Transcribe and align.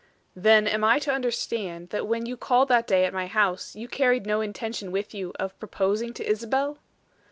"Then, 0.35 0.65
am 0.67 0.83
I 0.83 0.97
to 0.97 1.11
understand, 1.13 1.89
that 1.91 2.07
when 2.07 2.25
you 2.25 2.35
called 2.35 2.69
that 2.69 2.87
day 2.87 3.05
at 3.05 3.13
my 3.13 3.27
house, 3.27 3.75
you 3.75 3.87
carried 3.87 4.25
no 4.25 4.41
intention 4.41 4.91
with 4.91 5.13
you 5.13 5.31
of 5.39 5.59
proposing 5.59 6.11
to 6.15 6.25
Isabel?" 6.27 6.79